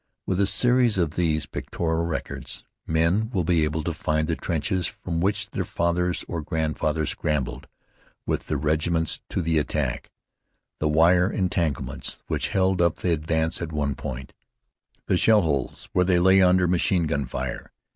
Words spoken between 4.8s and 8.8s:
from which their fathers or grandfathers scrambled with their